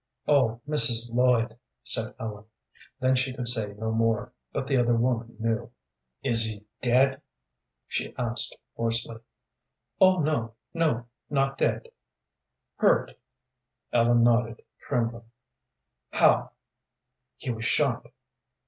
[0.27, 1.13] "Oh, Mrs.
[1.13, 2.45] Lloyd," said Ellen.
[2.99, 5.69] Then she could say no more, but the other woman knew.
[6.23, 7.21] "Is he dead?"
[7.85, 9.19] she asked, hoarsely.
[9.99, 11.89] "Oh, no, no, not dead."
[12.77, 13.11] "Hurt?"
[13.93, 15.29] Ellen nodded, trembling.
[16.09, 16.53] "How?"
[17.37, 18.07] "He was shot."